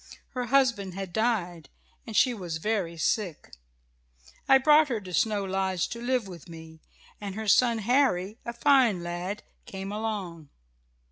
Her 0.29 0.45
husband 0.45 0.95
had 0.95 1.13
died, 1.13 1.69
and 2.07 2.15
she 2.17 2.33
was 2.33 2.57
very 2.57 2.97
sick. 2.97 3.53
I 4.49 4.57
brought 4.57 4.87
her 4.87 4.99
to 4.99 5.13
Snow 5.13 5.43
Lodge 5.45 5.87
to 5.89 6.01
live 6.01 6.27
with 6.27 6.49
me, 6.49 6.81
and 7.21 7.35
her 7.35 7.47
son, 7.47 7.77
Harry, 7.77 8.39
a 8.43 8.51
fine 8.51 9.03
lad, 9.03 9.43
came 9.67 9.91
along. 9.91 10.49